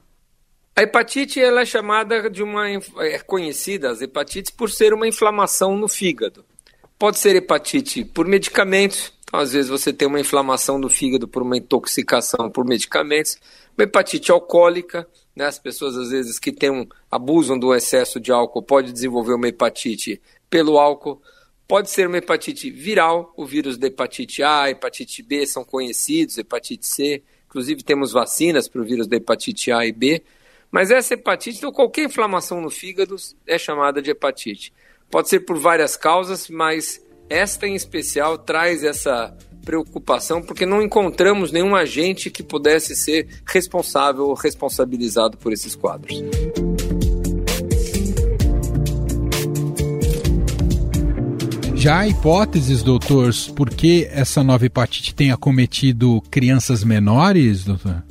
A 0.75 0.83
hepatite 0.83 1.41
ela 1.41 1.61
é 1.61 1.65
chamada 1.65 2.29
de 2.29 2.41
uma 2.41 2.69
é 2.69 3.19
conhecida 3.19 3.89
as 3.89 4.01
hepatites 4.01 4.49
por 4.49 4.69
ser 4.69 4.93
uma 4.93 5.07
inflamação 5.07 5.75
no 5.75 5.89
fígado. 5.89 6.45
Pode 6.97 7.19
ser 7.19 7.35
hepatite 7.35 8.05
por 8.05 8.25
medicamentos, 8.25 9.11
Então, 9.27 9.39
às 9.39 9.51
vezes, 9.51 9.69
você 9.69 9.93
tem 9.93 10.07
uma 10.07 10.19
inflamação 10.19 10.79
do 10.79 10.89
fígado 10.89 11.27
por 11.27 11.41
uma 11.41 11.57
intoxicação 11.57 12.49
por 12.49 12.65
medicamentos, 12.65 13.37
uma 13.77 13.83
hepatite 13.83 14.31
alcoólica, 14.31 15.07
né? 15.35 15.45
as 15.45 15.59
pessoas, 15.59 15.95
às 15.95 16.09
vezes, 16.09 16.39
que 16.39 16.51
tem 16.51 16.71
um, 16.71 16.87
abusam 17.11 17.59
do 17.59 17.73
excesso 17.75 18.19
de 18.19 18.31
álcool, 18.31 18.63
pode 18.63 18.91
desenvolver 18.91 19.33
uma 19.33 19.47
hepatite 19.47 20.21
pelo 20.49 20.77
álcool. 20.77 21.21
Pode 21.69 21.91
ser 21.91 22.07
uma 22.07 22.17
hepatite 22.17 22.71
viral, 22.71 23.31
o 23.37 23.45
vírus 23.45 23.77
da 23.77 23.85
hepatite 23.85 24.41
A, 24.41 24.71
hepatite 24.71 25.21
B 25.21 25.45
são 25.45 25.63
conhecidos, 25.63 26.39
hepatite 26.39 26.87
C. 26.87 27.21
Inclusive, 27.45 27.83
temos 27.83 28.11
vacinas 28.11 28.67
para 28.67 28.81
o 28.81 28.83
vírus 28.83 29.05
da 29.05 29.17
hepatite 29.17 29.71
A 29.71 29.85
e 29.85 29.91
B. 29.91 30.23
Mas 30.71 30.89
essa 30.89 31.13
hepatite, 31.13 31.59
então 31.59 31.71
qualquer 31.71 32.05
inflamação 32.05 32.59
no 32.59 32.71
fígado 32.71 33.15
é 33.45 33.59
chamada 33.59 34.01
de 34.01 34.09
hepatite. 34.09 34.73
Pode 35.11 35.29
ser 35.29 35.41
por 35.41 35.59
várias 35.59 35.95
causas, 35.95 36.49
mas 36.49 37.05
esta 37.29 37.67
em 37.67 37.75
especial 37.75 38.39
traz 38.39 38.83
essa 38.83 39.37
preocupação 39.63 40.41
porque 40.41 40.65
não 40.65 40.81
encontramos 40.81 41.51
nenhum 41.51 41.75
agente 41.75 42.31
que 42.31 42.41
pudesse 42.41 42.95
ser 42.95 43.27
responsável 43.45 44.25
ou 44.25 44.33
responsabilizado 44.33 45.37
por 45.37 45.53
esses 45.53 45.75
quadros. 45.75 46.19
Já 51.79 51.99
há 51.99 52.07
hipóteses, 52.09 52.83
doutores, 52.83 53.47
por 53.47 53.69
que 53.69 54.05
essa 54.11 54.43
nova 54.43 54.65
hepatite 54.65 55.15
tem 55.15 55.31
acometido 55.31 56.21
crianças 56.29 56.83
menores, 56.83 57.63
doutor? 57.63 58.03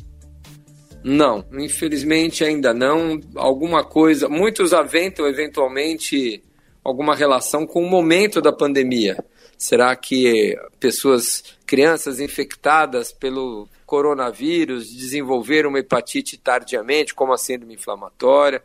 Não, 1.04 1.44
infelizmente 1.52 2.42
ainda 2.42 2.72
não. 2.72 3.20
Alguma 3.36 3.84
coisa, 3.84 4.26
muitos 4.26 4.72
aventam 4.72 5.28
eventualmente 5.28 6.42
alguma 6.82 7.14
relação 7.14 7.66
com 7.66 7.84
o 7.84 7.90
momento 7.90 8.40
da 8.40 8.52
pandemia. 8.54 9.22
Será 9.58 9.94
que 9.94 10.56
pessoas, 10.80 11.44
crianças 11.66 12.20
infectadas 12.20 13.12
pelo 13.12 13.68
coronavírus 13.84 14.90
desenvolveram 14.90 15.68
uma 15.68 15.80
hepatite 15.80 16.38
tardiamente, 16.38 17.14
como 17.14 17.34
a 17.34 17.36
síndrome 17.36 17.74
inflamatória? 17.74 18.62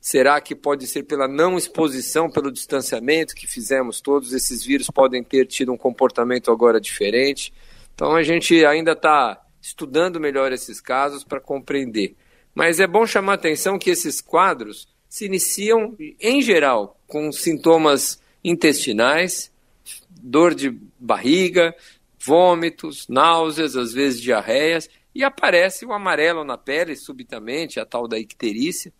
Será 0.00 0.40
que 0.40 0.54
pode 0.54 0.86
ser 0.86 1.02
pela 1.02 1.26
não 1.26 1.58
exposição, 1.58 2.30
pelo 2.30 2.52
distanciamento 2.52 3.34
que 3.34 3.46
fizemos 3.46 4.00
todos? 4.00 4.32
Esses 4.32 4.64
vírus 4.64 4.88
podem 4.88 5.22
ter 5.22 5.46
tido 5.46 5.72
um 5.72 5.76
comportamento 5.76 6.50
agora 6.50 6.80
diferente. 6.80 7.52
Então 7.94 8.14
a 8.14 8.22
gente 8.22 8.64
ainda 8.64 8.92
está 8.92 9.40
estudando 9.60 10.20
melhor 10.20 10.52
esses 10.52 10.80
casos 10.80 11.24
para 11.24 11.40
compreender. 11.40 12.14
Mas 12.54 12.80
é 12.80 12.86
bom 12.86 13.06
chamar 13.06 13.32
a 13.32 13.34
atenção 13.34 13.78
que 13.78 13.90
esses 13.90 14.20
quadros 14.20 14.88
se 15.08 15.24
iniciam, 15.24 15.96
em 16.20 16.40
geral, 16.40 16.98
com 17.06 17.32
sintomas 17.32 18.20
intestinais, 18.44 19.52
dor 20.10 20.54
de 20.54 20.70
barriga, 20.98 21.74
vômitos, 22.24 23.06
náuseas, 23.08 23.76
às 23.76 23.92
vezes 23.92 24.20
diarreias, 24.20 24.88
e 25.14 25.24
aparece 25.24 25.84
o 25.84 25.92
amarelo 25.92 26.44
na 26.44 26.58
pele 26.58 26.94
subitamente, 26.94 27.80
a 27.80 27.86
tal 27.86 28.06
da 28.06 28.18
icterícia, 28.18 28.92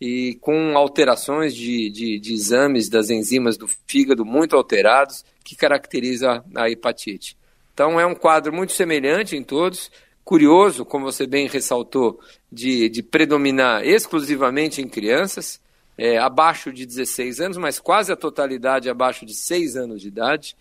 e 0.00 0.36
com 0.40 0.76
alterações 0.76 1.54
de, 1.54 1.90
de, 1.90 2.18
de 2.18 2.32
exames 2.32 2.88
das 2.88 3.10
enzimas 3.10 3.56
do 3.56 3.68
fígado 3.86 4.24
muito 4.24 4.56
alterados, 4.56 5.24
que 5.42 5.54
caracteriza 5.56 6.44
a 6.54 6.70
hepatite. 6.70 7.36
Então 7.72 7.98
é 7.98 8.06
um 8.06 8.14
quadro 8.14 8.52
muito 8.52 8.72
semelhante 8.72 9.36
em 9.36 9.42
todos, 9.42 9.90
curioso, 10.24 10.84
como 10.84 11.04
você 11.04 11.26
bem 11.26 11.46
ressaltou, 11.46 12.20
de, 12.50 12.88
de 12.88 13.02
predominar 13.02 13.84
exclusivamente 13.84 14.80
em 14.80 14.88
crianças, 14.88 15.60
é, 15.96 16.18
abaixo 16.18 16.72
de 16.72 16.86
16 16.86 17.40
anos, 17.40 17.56
mas 17.56 17.78
quase 17.78 18.12
a 18.12 18.16
totalidade 18.16 18.88
abaixo 18.90 19.24
de 19.24 19.34
6 19.34 19.76
anos 19.76 20.00
de 20.00 20.08
idade. 20.08 20.56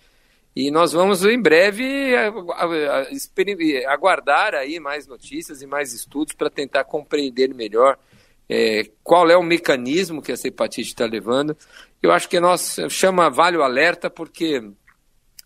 E 0.55 0.69
nós 0.69 0.91
vamos 0.91 1.25
em 1.25 1.41
breve 1.41 2.15
aguardar 3.87 4.53
aí 4.53 4.79
mais 4.79 5.07
notícias 5.07 5.63
e 5.63 5.67
mais 5.67 5.93
estudos 5.93 6.33
para 6.33 6.49
tentar 6.49 6.83
compreender 6.83 7.53
melhor 7.53 7.97
é, 8.49 8.83
qual 9.03 9.29
é 9.29 9.37
o 9.37 9.43
mecanismo 9.43 10.21
que 10.21 10.31
essa 10.31 10.47
hepatite 10.47 10.89
está 10.89 11.05
levando. 11.05 11.57
Eu 12.01 12.11
acho 12.11 12.27
que 12.27 12.39
nós 12.39 12.77
chama 12.89 13.29
vale 13.29 13.57
o 13.57 13.63
alerta 13.63 14.09
porque 14.09 14.61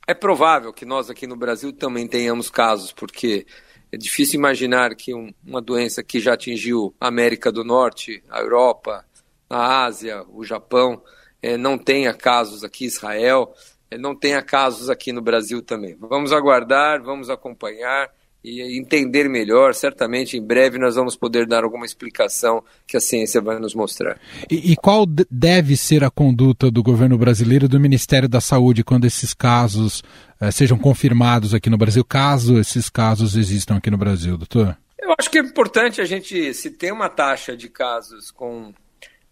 é 0.08 0.14
provável 0.14 0.74
que 0.74 0.86
nós 0.86 1.10
aqui 1.10 1.28
no 1.28 1.36
Brasil 1.36 1.74
também 1.74 2.08
tenhamos 2.08 2.50
casos, 2.50 2.92
porque 2.92 3.46
é 3.92 3.98
difícil 3.98 4.40
imaginar 4.40 4.96
que 4.96 5.14
um, 5.14 5.34
uma 5.46 5.62
doença 5.62 6.04
que 6.04 6.20
já 6.20 6.34
atingiu 6.34 6.96
a 7.00 7.08
América 7.08 7.52
do 7.52 7.64
Norte, 7.64 8.24
a 8.30 8.40
Europa, 8.40 9.06
a 9.50 9.86
Ásia, 9.86 10.24
o 10.30 10.44
Japão, 10.44 11.02
é, 11.42 11.58
não 11.58 11.78
tenha 11.78 12.14
casos 12.14 12.64
aqui, 12.64 12.86
Israel, 12.86 13.54
é, 13.90 13.98
não 13.98 14.16
tenha 14.16 14.42
casos 14.42 14.90
aqui 14.90 15.12
no 15.12 15.22
Brasil 15.22 15.62
também. 15.62 15.96
Vamos 16.00 16.32
aguardar, 16.34 17.02
vamos 17.02 17.30
acompanhar 17.30 18.10
e 18.44 18.78
entender 18.78 19.28
melhor. 19.30 19.74
Certamente 19.74 20.38
em 20.38 20.42
breve 20.42 20.78
nós 20.78 20.96
vamos 20.96 21.16
poder 21.16 21.46
dar 21.46 21.64
alguma 21.64 21.86
explicação 21.86 22.64
que 22.86 22.96
a 22.96 23.02
ciência 23.02 23.42
vai 23.42 23.60
nos 23.60 23.74
mostrar. 23.74 24.20
E, 24.50 24.72
e 24.72 24.76
qual 24.76 25.06
deve 25.30 25.76
ser 25.76 26.04
a 26.04 26.10
conduta 26.10 26.72
do 26.72 26.82
governo 26.82 27.18
brasileiro 27.18 27.66
e 27.66 27.70
do 27.70 27.80
Ministério 27.80 28.30
da 28.30 28.42
Saúde 28.42 28.84
quando 28.84 29.06
esses 29.06 29.34
casos 29.34 30.04
eh, 30.40 30.52
sejam 30.52 30.78
confirmados 30.78 31.54
aqui 31.54 31.70
no 31.70 31.78
Brasil, 31.78 32.04
caso 32.06 32.60
esses 32.60 32.90
casos 32.90 33.36
existam 33.36 33.78
aqui 33.78 33.90
no 33.90 33.98
Brasil, 33.98 34.38
doutor? 34.38 34.78
Eu 35.00 35.14
acho 35.18 35.30
que 35.30 35.38
é 35.38 35.42
importante 35.42 36.02
a 36.02 36.06
gente, 36.06 36.54
se 36.54 36.72
tem 36.72 36.92
uma 36.92 37.10
taxa 37.10 37.56
de 37.56 37.70
casos 37.70 38.32
com 38.32 38.74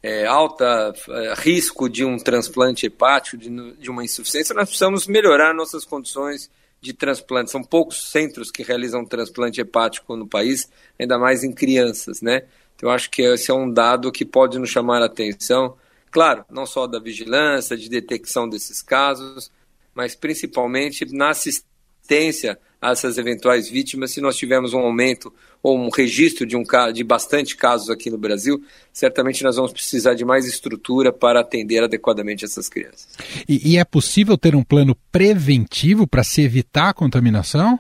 é, 0.01 0.25
alta 0.25 0.93
é, 1.09 1.33
risco 1.35 1.89
de 1.89 2.05
um 2.05 2.17
transplante 2.17 2.85
hepático, 2.85 3.37
de, 3.37 3.49
de 3.73 3.89
uma 3.89 4.03
insuficiência, 4.03 4.53
nós 4.53 4.69
precisamos 4.69 5.07
melhorar 5.07 5.53
nossas 5.53 5.83
condições 5.83 6.49
de 6.85 6.93
transplante. 6.93 7.49
São 7.49 7.63
poucos 7.63 8.11
centros 8.11 8.51
que 8.51 8.61
realizam 8.61 9.03
transplante 9.03 9.59
hepático 9.59 10.15
no 10.15 10.27
país, 10.27 10.69
ainda 10.99 11.17
mais 11.17 11.43
em 11.43 11.51
crianças, 11.51 12.21
né? 12.21 12.43
Então, 12.75 12.89
acho 12.89 13.09
que 13.09 13.23
esse 13.23 13.49
é 13.49 13.53
um 13.53 13.71
dado 13.71 14.11
que 14.11 14.23
pode 14.23 14.59
nos 14.59 14.69
chamar 14.69 15.01
a 15.01 15.05
atenção, 15.05 15.75
claro, 16.11 16.45
não 16.49 16.65
só 16.65 16.85
da 16.85 16.99
vigilância, 16.99 17.75
de 17.75 17.89
detecção 17.89 18.47
desses 18.47 18.81
casos, 18.81 19.49
mas 19.95 20.13
principalmente 20.13 21.05
na 21.11 21.29
assistência 21.29 22.59
a 22.85 22.91
essas 22.91 23.17
eventuais 23.17 23.67
vítimas. 23.67 24.11
Se 24.11 24.21
nós 24.21 24.37
tivermos 24.37 24.73
um 24.73 24.79
aumento 24.79 25.33
ou 25.61 25.77
um 25.77 25.89
registro 25.89 26.45
de, 26.45 26.55
um, 26.55 26.63
de 26.93 27.03
bastante 27.03 27.57
casos 27.57 27.89
aqui 27.89 28.11
no 28.11 28.17
Brasil, 28.17 28.63
certamente 28.93 29.43
nós 29.43 29.55
vamos 29.55 29.71
precisar 29.71 30.13
de 30.13 30.23
mais 30.23 30.45
estrutura 30.45 31.11
para 31.11 31.39
atender 31.39 31.83
adequadamente 31.83 32.45
essas 32.45 32.69
crianças. 32.69 33.07
E, 33.49 33.73
e 33.73 33.77
é 33.77 33.83
possível 33.83 34.37
ter 34.37 34.55
um 34.55 34.63
plano 34.63 34.95
preventivo 35.11 36.05
para 36.05 36.23
se 36.23 36.41
evitar 36.41 36.89
a 36.89 36.93
contaminação? 36.93 37.79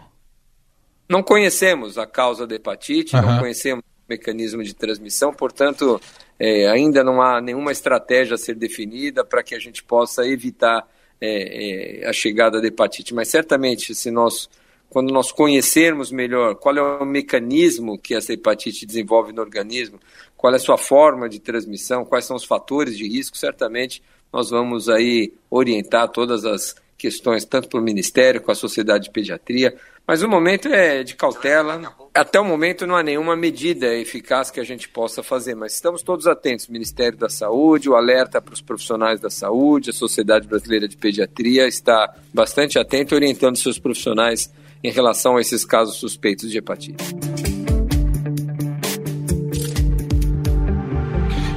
Não 1.07 1.21
conhecemos 1.21 1.99
a 1.99 2.07
causa 2.07 2.47
da 2.47 2.55
hepatite, 2.55 3.15
uhum. 3.15 3.21
não 3.21 3.39
conhecemos 3.39 3.83
o 3.83 4.09
mecanismo 4.09 4.63
de 4.63 4.73
transmissão, 4.73 5.31
portanto, 5.31 6.01
é, 6.39 6.67
ainda 6.67 7.03
não 7.03 7.21
há 7.21 7.39
nenhuma 7.39 7.71
estratégia 7.71 8.33
a 8.33 8.37
ser 8.39 8.55
definida 8.55 9.23
para 9.23 9.43
que 9.43 9.53
a 9.53 9.59
gente 9.59 9.83
possa 9.83 10.27
evitar 10.27 10.87
é, 11.21 12.01
é, 12.01 12.07
a 12.07 12.11
chegada 12.11 12.59
da 12.59 12.67
hepatite. 12.67 13.13
Mas 13.13 13.27
certamente, 13.27 13.93
se 13.93 14.09
nós 14.09 14.49
quando 14.89 15.11
nós 15.11 15.31
conhecermos 15.31 16.11
melhor 16.11 16.55
qual 16.55 16.77
é 16.77 16.81
o 16.81 17.05
mecanismo 17.05 17.97
que 17.97 18.15
essa 18.15 18.33
hepatite 18.33 18.85
desenvolve 18.85 19.33
no 19.33 19.41
organismo, 19.41 19.99
qual 20.37 20.53
é 20.53 20.55
a 20.55 20.59
sua 20.59 20.77
forma 20.77 21.27
de 21.27 21.39
transmissão, 21.39 22.05
quais 22.05 22.25
são 22.25 22.35
os 22.35 22.45
fatores 22.45 22.97
de 22.97 23.07
risco, 23.07 23.37
certamente 23.37 24.01
nós 24.31 24.49
vamos 24.49 24.89
aí 24.89 25.33
orientar 25.49 26.09
todas 26.09 26.45
as 26.45 26.75
questões, 26.97 27.45
tanto 27.45 27.67
para 27.67 27.79
o 27.79 27.83
Ministério, 27.83 28.41
com 28.41 28.51
a 28.51 28.55
Sociedade 28.55 29.05
de 29.05 29.11
Pediatria, 29.11 29.75
mas 30.07 30.21
o 30.21 30.29
momento 30.29 30.67
é 30.67 31.03
de 31.03 31.15
cautela. 31.15 31.81
Até 32.13 32.39
o 32.39 32.45
momento 32.45 32.85
não 32.85 32.95
há 32.95 33.01
nenhuma 33.01 33.35
medida 33.35 33.93
eficaz 33.95 34.51
que 34.51 34.59
a 34.59 34.63
gente 34.63 34.87
possa 34.87 35.23
fazer, 35.23 35.55
mas 35.55 35.73
estamos 35.73 36.03
todos 36.03 36.27
atentos. 36.27 36.67
Ministério 36.67 37.17
da 37.17 37.29
Saúde, 37.29 37.89
o 37.89 37.95
alerta 37.95 38.39
para 38.39 38.53
os 38.53 38.61
profissionais 38.61 39.19
da 39.19 39.29
saúde, 39.29 39.89
a 39.89 39.93
Sociedade 39.93 40.47
Brasileira 40.47 40.87
de 40.87 40.95
Pediatria 40.95 41.67
está 41.67 42.13
bastante 42.33 42.77
atenta, 42.77 43.15
orientando 43.15 43.57
seus 43.57 43.79
profissionais 43.79 44.51
em 44.85 44.91
relação 44.91 45.37
a 45.37 45.41
esses 45.41 45.65
casos 45.65 45.95
suspeitos 45.95 46.51
de 46.51 46.59
hepatite. 46.59 47.03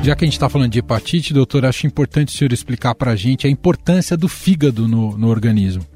Já 0.02 0.16
que 0.16 0.24
a 0.24 0.26
gente 0.26 0.34
está 0.34 0.48
falando 0.48 0.72
de 0.72 0.78
hepatite, 0.78 1.34
doutor, 1.34 1.66
acho 1.66 1.86
importante 1.86 2.34
o 2.34 2.38
senhor 2.38 2.52
explicar 2.52 2.94
para 2.94 3.10
a 3.10 3.16
gente 3.16 3.46
a 3.46 3.50
importância 3.50 4.16
do 4.16 4.28
fígado 4.28 4.88
no, 4.88 5.18
no 5.18 5.28
organismo. 5.28 5.86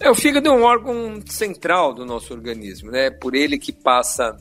É, 0.00 0.10
o 0.10 0.14
fígado 0.14 0.48
é 0.48 0.52
um 0.52 0.62
órgão 0.62 1.20
central 1.26 1.92
do 1.92 2.06
nosso 2.06 2.32
organismo, 2.32 2.90
né? 2.90 3.10
Por 3.10 3.34
ele 3.34 3.58
que 3.58 3.70
passa 3.70 4.34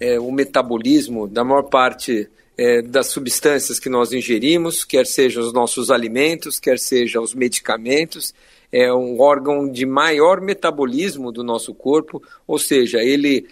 é, 0.00 0.18
o 0.18 0.32
metabolismo 0.32 1.28
da 1.28 1.44
maior 1.44 1.64
parte 1.64 2.26
é, 2.56 2.80
das 2.80 3.08
substâncias 3.08 3.78
que 3.78 3.90
nós 3.90 4.12
ingerimos, 4.12 4.84
quer 4.84 5.04
sejam 5.04 5.42
os 5.42 5.52
nossos 5.52 5.90
alimentos, 5.90 6.58
quer 6.58 6.78
sejam 6.78 7.22
os 7.22 7.34
medicamentos, 7.34 8.32
é 8.74 8.92
um 8.92 9.20
órgão 9.20 9.70
de 9.70 9.86
maior 9.86 10.40
metabolismo 10.40 11.30
do 11.30 11.44
nosso 11.44 11.72
corpo, 11.72 12.20
ou 12.44 12.58
seja, 12.58 12.98
ele 12.98 13.46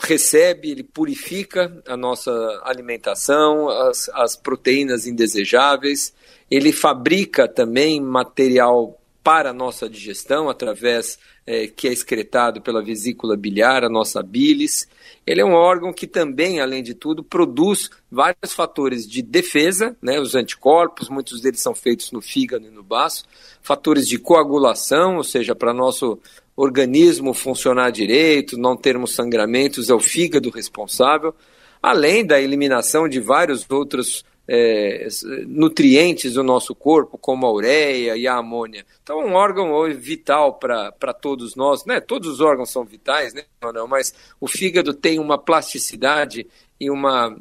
recebe, 0.00 0.70
ele 0.70 0.84
purifica 0.84 1.82
a 1.84 1.96
nossa 1.96 2.30
alimentação, 2.62 3.68
as, 3.68 4.08
as 4.10 4.36
proteínas 4.36 5.04
indesejáveis, 5.04 6.14
ele 6.48 6.70
fabrica 6.70 7.48
também 7.48 8.00
material 8.00 8.96
para 9.28 9.50
a 9.50 9.52
nossa 9.52 9.90
digestão, 9.90 10.48
através 10.48 11.18
é, 11.46 11.66
que 11.66 11.86
é 11.86 11.92
excretado 11.92 12.62
pela 12.62 12.82
vesícula 12.82 13.36
biliar, 13.36 13.84
a 13.84 13.88
nossa 13.90 14.22
bilis. 14.22 14.88
Ele 15.26 15.42
é 15.42 15.44
um 15.44 15.52
órgão 15.52 15.92
que 15.92 16.06
também, 16.06 16.60
além 16.60 16.82
de 16.82 16.94
tudo, 16.94 17.22
produz 17.22 17.90
vários 18.10 18.54
fatores 18.54 19.06
de 19.06 19.20
defesa, 19.20 19.94
né, 20.00 20.18
os 20.18 20.34
anticorpos, 20.34 21.10
muitos 21.10 21.42
deles 21.42 21.60
são 21.60 21.74
feitos 21.74 22.10
no 22.10 22.22
fígado 22.22 22.68
e 22.68 22.70
no 22.70 22.82
baço, 22.82 23.26
fatores 23.60 24.08
de 24.08 24.18
coagulação, 24.18 25.18
ou 25.18 25.24
seja, 25.24 25.54
para 25.54 25.74
nosso 25.74 26.18
organismo 26.56 27.34
funcionar 27.34 27.90
direito, 27.90 28.56
não 28.56 28.78
termos 28.78 29.14
sangramentos, 29.14 29.90
é 29.90 29.94
o 29.94 30.00
fígado 30.00 30.48
responsável, 30.48 31.34
além 31.82 32.24
da 32.24 32.40
eliminação 32.40 33.06
de 33.06 33.20
vários 33.20 33.66
outros 33.68 34.24
é, 34.48 35.06
nutrientes 35.46 36.32
do 36.32 36.42
nosso 36.42 36.74
corpo, 36.74 37.18
como 37.18 37.46
a 37.46 37.52
ureia 37.52 38.16
e 38.16 38.26
a 38.26 38.36
amônia. 38.36 38.86
Então, 39.02 39.20
um 39.20 39.34
órgão 39.34 39.84
vital 39.94 40.54
para 40.54 41.12
todos 41.12 41.54
nós, 41.54 41.84
né? 41.84 42.00
Todos 42.00 42.28
os 42.30 42.40
órgãos 42.40 42.70
são 42.70 42.84
vitais, 42.84 43.34
né? 43.34 43.44
Não, 43.60 43.72
não, 43.72 43.86
mas 43.86 44.14
o 44.40 44.48
fígado 44.48 44.94
tem 44.94 45.18
uma 45.18 45.36
plasticidade 45.36 46.46
e 46.80 46.90
uma 46.90 47.36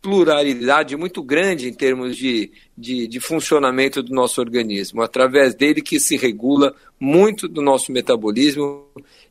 pluralidade 0.00 0.96
muito 0.96 1.22
grande 1.22 1.68
em 1.68 1.74
termos 1.74 2.16
de, 2.16 2.50
de, 2.76 3.06
de, 3.06 3.20
funcionamento 3.20 4.02
do 4.02 4.14
nosso 4.14 4.40
organismo, 4.40 5.02
através 5.02 5.54
dele 5.54 5.82
que 5.82 6.00
se 6.00 6.16
regula 6.16 6.74
muito 7.00 7.46
do 7.48 7.62
nosso 7.62 7.92
metabolismo 7.92 8.86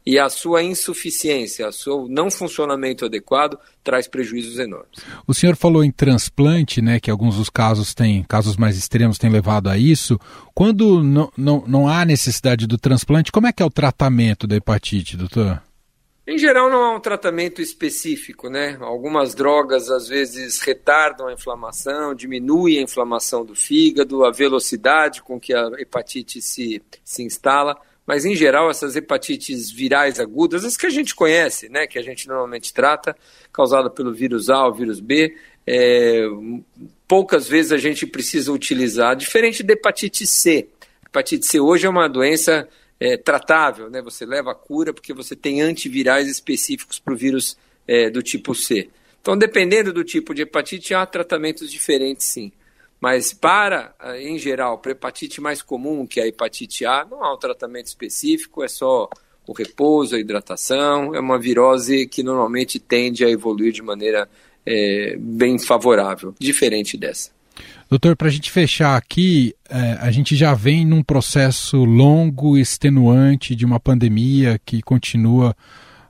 e 0.06 0.18
a 0.18 0.30
sua 0.30 0.64
insuficiência, 0.64 1.68
o 1.68 1.74
seu 1.74 2.08
não 2.08 2.32
funcionamento 2.32 3.06
adequado 3.06 3.58
traz 3.84 4.08
prejuízos 4.08 4.58
enormes. 4.58 5.00
O 5.28 5.34
senhor 5.34 5.56
falou 5.56 5.84
em 5.84 5.92
transplante, 5.92 6.82
né, 6.82 7.00
que 7.00 7.12
alguns 7.12 7.36
dos 7.36 7.50
casos 7.50 7.94
têm, 7.94 8.24
casos 8.24 8.56
mais 8.56 8.78
extremos 8.78 9.18
têm 9.18 9.30
levado 9.30 9.70
a 9.70 9.78
isso. 9.78 10.18
Quando 10.54 11.04
não, 11.04 11.32
não, 11.38 11.64
não 11.68 11.88
há 11.90 12.06
necessidade 12.06 12.66
do 12.66 12.78
transplante, 12.78 13.32
como 13.32 13.48
é 13.48 13.52
que 13.52 13.62
é 13.62 13.66
o 13.66 13.70
tratamento 13.70 14.48
da 14.48 14.56
hepatite, 14.56 15.18
doutor? 15.18 15.62
Em 16.30 16.38
geral, 16.38 16.70
não 16.70 16.84
há 16.84 16.94
um 16.94 17.00
tratamento 17.00 17.62
específico, 17.62 18.50
né? 18.50 18.78
Algumas 18.82 19.34
drogas 19.34 19.90
às 19.90 20.10
vezes 20.10 20.60
retardam 20.60 21.28
a 21.28 21.34
inflamação, 21.34 22.14
diminuem 22.14 22.80
a 22.80 22.82
inflamação 22.82 23.46
do 23.46 23.56
fígado, 23.56 24.26
a 24.26 24.30
velocidade 24.30 25.22
com 25.24 25.40
que 25.40 25.54
a 25.54 25.72
hepatite 25.78 26.42
se, 26.42 26.84
se 27.02 27.24
instala, 27.24 27.78
mas 28.06 28.26
em 28.26 28.36
geral 28.36 28.70
essas 28.70 28.98
hepatites 28.98 29.72
virais 29.72 30.20
agudas, 30.20 30.66
as 30.66 30.76
que 30.76 30.86
a 30.86 30.90
gente 30.90 31.16
conhece, 31.16 31.70
né? 31.70 31.88
Que 31.88 31.98
a 31.98 32.04
gente 32.04 32.28
normalmente 32.28 32.74
trata, 32.74 33.16
causada 33.54 33.90
pelo 33.90 34.14
vírus 34.14 34.50
A 34.50 34.66
ou 34.66 34.74
vírus 34.74 35.00
B, 35.00 35.34
é, 35.66 36.26
poucas 37.08 37.48
vezes 37.48 37.72
a 37.72 37.78
gente 37.78 38.06
precisa 38.06 38.52
utilizar, 38.52 39.16
diferente 39.16 39.64
da 39.64 39.72
hepatite 39.72 40.28
C. 40.28 40.68
hepatite 41.06 41.46
C 41.46 41.58
hoje 41.62 41.86
é 41.86 41.90
uma 41.90 42.10
doença 42.10 42.68
é, 43.00 43.18
tratável, 43.18 43.90
né? 43.90 44.02
Você 44.02 44.26
leva 44.26 44.52
a 44.52 44.56
cura 44.56 44.94
porque 44.94 45.14
você 45.14 45.36
tem 45.36 45.62
antivirais 45.62 46.28
específicos 46.28 47.00
para 47.00 47.14
o 47.14 47.18
vírus 47.18 47.58
é, 47.88 48.10
do 48.10 48.22
tipo 48.22 48.56
C. 48.56 48.90
Então, 49.22 49.38
dependendo 49.38 49.92
do 49.92 50.04
tipo 50.04 50.34
de 50.34 50.44
hepatite, 50.44 50.94
há 50.94 51.06
tratamentos 51.06 51.72
diferentes, 51.72 52.26
sim. 52.26 52.52
Mas 53.00 53.34
para, 53.34 53.94
em 54.20 54.40
geral, 54.40 54.80
para 54.80 54.94
hepatite 54.94 55.40
mais 55.40 55.62
comum, 55.62 56.08
que 56.08 56.20
é 56.20 56.24
a 56.24 56.28
hepatite 56.28 56.86
A, 56.86 57.06
não 57.06 57.24
há 57.24 57.34
um 57.34 57.38
tratamento 57.38 57.88
específico, 57.88 58.64
é 58.64 58.68
só 58.68 59.08
o 59.46 59.54
repouso, 59.54 60.16
a 60.16 60.20
hidratação. 60.20 61.14
É 61.14 61.20
uma 61.20 61.38
virose 61.38 62.08
que 62.08 62.24
normalmente 62.24 62.80
tende 62.80 63.24
a 63.24 63.30
evoluir 63.30 63.72
de 63.72 63.82
maneira 63.82 64.28
é, 64.66 65.16
bem 65.18 65.60
favorável, 65.60 66.34
diferente 66.40 66.98
dessa. 66.98 67.37
Doutor, 67.90 68.16
para 68.16 68.28
a 68.28 68.32
gente 68.32 68.52
fechar 68.52 68.98
aqui, 68.98 69.54
é, 69.70 69.98
a 70.02 70.12
gente 70.12 70.36
já 70.36 70.54
vem 70.54 70.86
num 70.86 71.02
processo 71.02 71.84
longo, 71.86 72.58
extenuante 72.58 73.56
de 73.56 73.66
uma 73.66 73.80
pandemia 73.80 74.60
que 74.66 74.82
continua 74.82 75.56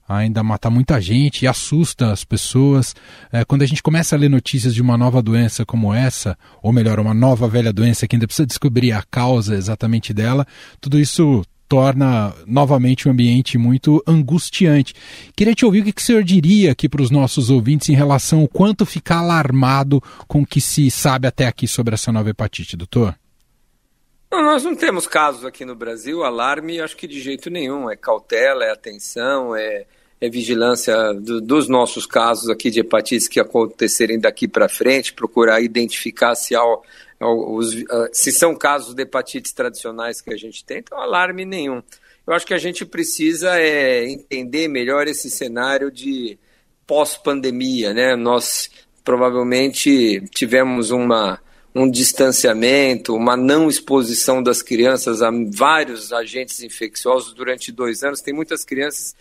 ainda 0.07 0.41
matar 0.41 0.69
muita 0.69 1.01
gente 1.01 1.43
e 1.43 1.47
assusta 1.47 2.11
as 2.11 2.23
pessoas. 2.23 2.95
É, 3.31 3.43
quando 3.43 3.61
a 3.61 3.65
gente 3.65 3.83
começa 3.83 4.15
a 4.15 4.19
ler 4.19 4.29
notícias 4.29 4.73
de 4.73 4.81
uma 4.81 4.97
nova 4.97 5.21
doença 5.21 5.65
como 5.65 5.93
essa, 5.93 6.37
ou 6.63 6.71
melhor, 6.71 6.99
uma 6.99 7.13
nova 7.13 7.47
velha 7.47 7.73
doença 7.73 8.07
que 8.07 8.15
ainda 8.15 8.27
precisa 8.27 8.47
descobrir 8.47 8.93
a 8.93 9.03
causa 9.03 9.55
exatamente 9.55 10.13
dela, 10.13 10.47
tudo 10.79 10.99
isso 10.99 11.43
torna 11.67 12.33
novamente 12.45 13.07
um 13.07 13.11
ambiente 13.11 13.57
muito 13.57 14.01
angustiante. 14.07 14.93
Queria 15.35 15.53
te 15.53 15.65
ouvir 15.65 15.81
o 15.81 15.93
que 15.93 16.01
o 16.01 16.03
senhor 16.03 16.23
diria 16.23 16.71
aqui 16.71 16.87
para 16.87 17.01
os 17.01 17.11
nossos 17.11 17.49
ouvintes 17.49 17.89
em 17.89 17.95
relação 17.95 18.41
ao 18.41 18.47
quanto 18.47 18.85
ficar 18.85 19.19
alarmado 19.19 20.01
com 20.27 20.41
o 20.41 20.45
que 20.45 20.61
se 20.61 20.89
sabe 20.89 21.27
até 21.27 21.47
aqui 21.47 21.67
sobre 21.67 21.93
essa 21.93 22.11
nova 22.11 22.29
hepatite, 22.29 22.77
doutor. 22.77 23.15
Não, 24.31 24.43
nós 24.43 24.63
não 24.63 24.75
temos 24.75 25.07
casos 25.07 25.45
aqui 25.45 25.63
no 25.63 25.75
Brasil, 25.75 26.23
alarme 26.23 26.81
acho 26.81 26.97
que 26.97 27.07
de 27.07 27.19
jeito 27.19 27.49
nenhum, 27.49 27.89
é 27.89 27.95
cautela, 27.95 28.65
é 28.65 28.71
atenção, 28.71 29.55
é, 29.55 29.85
é 30.19 30.29
vigilância 30.29 31.13
do, 31.13 31.39
dos 31.39 31.67
nossos 31.67 32.05
casos 32.05 32.49
aqui 32.49 32.69
de 32.69 32.79
hepatites 32.79 33.27
que 33.27 33.39
acontecerem 33.39 34.19
daqui 34.19 34.47
para 34.47 34.67
frente, 34.67 35.13
procurar 35.13 35.61
identificar 35.61 36.35
se 36.35 36.55
há 36.55 36.63
os, 37.19 37.73
uh, 37.73 38.09
se 38.11 38.31
são 38.31 38.55
casos 38.55 38.93
de 38.93 39.01
hepatites 39.03 39.51
tradicionais 39.51 40.21
que 40.21 40.33
a 40.33 40.37
gente 40.37 40.63
tem, 40.63 40.79
então 40.79 40.99
alarme 40.99 41.45
nenhum. 41.45 41.81
Eu 42.25 42.33
acho 42.33 42.45
que 42.45 42.53
a 42.53 42.57
gente 42.57 42.85
precisa 42.85 43.59
é, 43.59 44.05
entender 44.05 44.67
melhor 44.67 45.07
esse 45.07 45.29
cenário 45.29 45.89
de 45.89 46.37
pós-pandemia, 46.85 47.93
né? 47.93 48.15
Nós 48.15 48.69
provavelmente 49.03 50.21
tivemos 50.31 50.91
uma, 50.91 51.39
um 51.73 51.89
distanciamento, 51.89 53.15
uma 53.15 53.37
não 53.37 53.69
exposição 53.69 54.43
das 54.43 54.61
crianças 54.61 55.21
a 55.21 55.31
vários 55.49 56.11
agentes 56.11 56.61
infecciosos 56.61 57.33
durante 57.33 57.71
dois 57.71 58.03
anos. 58.03 58.19
Tem 58.19 58.33
muitas 58.33 58.65
crianças 58.65 59.15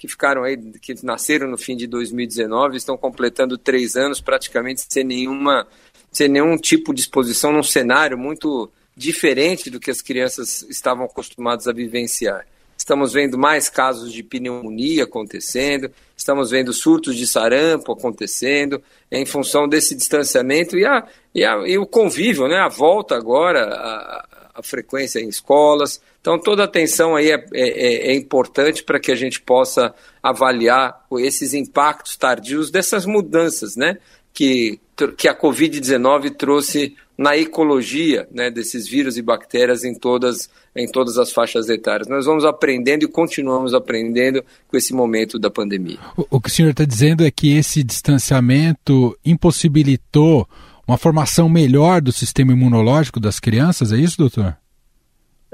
que 0.00 0.08
ficaram 0.08 0.42
aí, 0.44 0.56
que 0.56 0.94
nasceram 1.04 1.46
no 1.46 1.58
fim 1.58 1.76
de 1.76 1.86
2019, 1.86 2.74
estão 2.74 2.96
completando 2.96 3.58
três 3.58 3.96
anos 3.96 4.18
praticamente 4.18 4.86
sem 4.88 5.04
nenhuma 5.04 5.66
sem 6.10 6.26
nenhum 6.26 6.56
tipo 6.56 6.94
de 6.94 7.02
exposição 7.02 7.52
num 7.52 7.62
cenário 7.62 8.16
muito 8.16 8.70
diferente 8.96 9.68
do 9.68 9.78
que 9.78 9.90
as 9.90 10.00
crianças 10.00 10.62
estavam 10.70 11.04
acostumadas 11.04 11.68
a 11.68 11.72
vivenciar. 11.72 12.46
Estamos 12.78 13.12
vendo 13.12 13.36
mais 13.36 13.68
casos 13.68 14.10
de 14.10 14.22
pneumonia 14.22 15.04
acontecendo, 15.04 15.90
estamos 16.16 16.50
vendo 16.50 16.72
surtos 16.72 17.14
de 17.14 17.26
sarampo 17.26 17.92
acontecendo, 17.92 18.82
em 19.12 19.26
função 19.26 19.68
desse 19.68 19.94
distanciamento 19.94 20.78
e, 20.78 20.86
a, 20.86 21.06
e, 21.34 21.44
a, 21.44 21.56
e 21.68 21.76
o 21.76 21.86
convívio, 21.86 22.48
né? 22.48 22.56
a 22.56 22.68
volta 22.68 23.14
agora, 23.14 23.66
a, 23.66 24.26
a 24.54 24.62
frequência 24.62 25.20
em 25.20 25.28
escolas. 25.28 26.00
Então, 26.20 26.38
toda 26.38 26.64
atenção 26.64 27.16
aí 27.16 27.30
é, 27.30 27.44
é, 27.52 28.12
é 28.12 28.14
importante 28.14 28.82
para 28.82 29.00
que 29.00 29.10
a 29.10 29.14
gente 29.14 29.40
possa 29.40 29.94
avaliar 30.22 31.06
esses 31.18 31.54
impactos 31.54 32.16
tardios 32.16 32.70
dessas 32.70 33.06
mudanças, 33.06 33.76
né? 33.76 33.98
que, 34.32 34.80
que 35.16 35.28
a 35.28 35.34
Covid-19 35.38 36.36
trouxe 36.36 36.96
na 37.16 37.36
ecologia 37.36 38.26
né, 38.32 38.50
desses 38.50 38.88
vírus 38.88 39.18
e 39.18 39.22
bactérias 39.22 39.84
em 39.84 39.94
todas, 39.94 40.48
em 40.74 40.90
todas 40.90 41.18
as 41.18 41.30
faixas 41.30 41.68
etárias. 41.68 42.08
Nós 42.08 42.24
vamos 42.24 42.46
aprendendo 42.46 43.04
e 43.04 43.08
continuamos 43.08 43.74
aprendendo 43.74 44.42
com 44.68 44.76
esse 44.76 44.94
momento 44.94 45.38
da 45.38 45.50
pandemia. 45.50 45.98
O, 46.16 46.26
o 46.30 46.40
que 46.40 46.48
o 46.48 46.52
senhor 46.52 46.70
está 46.70 46.84
dizendo 46.84 47.24
é 47.24 47.30
que 47.30 47.54
esse 47.54 47.82
distanciamento 47.82 49.14
impossibilitou 49.22 50.48
uma 50.86 50.98
formação 50.98 51.48
melhor 51.48 52.00
do 52.00 52.12
sistema 52.12 52.52
imunológico 52.52 53.20
das 53.20 53.38
crianças, 53.38 53.92
é 53.92 53.96
isso, 53.96 54.18
doutor? 54.18 54.56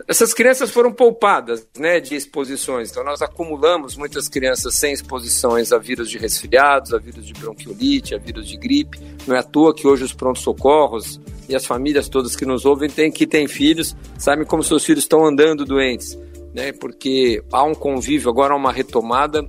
Essas 0.07 0.35
crianças 0.35 0.71
foram 0.71 0.93
poupadas 0.93 1.67
né, 1.79 1.99
de 2.01 2.15
exposições, 2.15 2.91
então 2.91 3.03
nós 3.03 3.23
acumulamos 3.23 3.97
muitas 3.97 4.29
crianças 4.29 4.75
sem 4.75 4.93
exposições 4.93 5.73
a 5.73 5.79
vírus 5.79 6.11
de 6.11 6.19
resfriados, 6.19 6.93
a 6.93 6.99
vírus 6.99 7.25
de 7.25 7.33
bronquiolite, 7.33 8.15
a 8.15 8.19
vírus 8.19 8.47
de 8.47 8.59
gripe. 8.59 9.01
Não 9.27 9.35
é 9.35 9.39
à 9.39 9.43
toa 9.43 9.75
que 9.75 9.87
hoje 9.87 10.05
os 10.05 10.13
prontos-socorros 10.13 11.19
e 11.49 11.57
as 11.57 11.65
famílias 11.65 12.11
todas 12.11 12.37
que 12.37 12.45
nos 12.45 12.67
ouvem 12.67 12.91
têm, 12.91 13.11
que 13.11 13.27
têm 13.27 13.49
filhos, 13.49 13.97
sabem 14.19 14.45
como 14.45 14.63
seus 14.63 14.85
filhos 14.85 15.05
estão 15.05 15.25
andando 15.25 15.65
doentes, 15.65 16.17
né, 16.55 16.73
porque 16.73 17.43
há 17.51 17.65
um 17.65 17.75
convívio, 17.75 18.29
agora 18.29 18.53
há 18.53 18.57
uma 18.57 18.73
retomada 18.73 19.49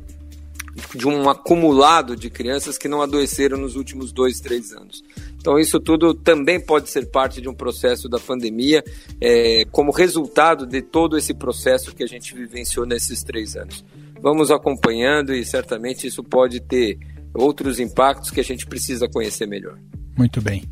de 0.93 1.07
um 1.07 1.29
acumulado 1.29 2.15
de 2.15 2.29
crianças 2.29 2.77
que 2.77 2.87
não 2.87 3.01
adoeceram 3.01 3.57
nos 3.57 3.75
últimos 3.75 4.11
dois, 4.11 4.39
três 4.39 4.71
anos. 4.71 5.03
Então, 5.39 5.57
isso 5.57 5.79
tudo 5.79 6.13
também 6.13 6.59
pode 6.59 6.89
ser 6.89 7.09
parte 7.09 7.41
de 7.41 7.49
um 7.49 7.53
processo 7.53 8.07
da 8.07 8.19
pandemia, 8.19 8.83
é, 9.19 9.65
como 9.71 9.91
resultado 9.91 10.65
de 10.65 10.81
todo 10.81 11.17
esse 11.17 11.33
processo 11.33 11.95
que 11.95 12.03
a 12.03 12.07
gente 12.07 12.33
vivenciou 12.35 12.85
nesses 12.85 13.23
três 13.23 13.55
anos. 13.55 13.83
Vamos 14.21 14.51
acompanhando 14.51 15.33
e 15.33 15.45
certamente 15.45 16.07
isso 16.07 16.23
pode 16.23 16.59
ter 16.59 16.97
outros 17.33 17.79
impactos 17.79 18.31
que 18.31 18.39
a 18.39 18.43
gente 18.43 18.65
precisa 18.65 19.07
conhecer 19.07 19.47
melhor. 19.47 19.77
Muito 20.17 20.41
bem. 20.41 20.63